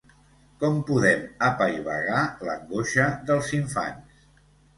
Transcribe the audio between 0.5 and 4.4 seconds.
Com podem apaivagar l’angoixa dels infants?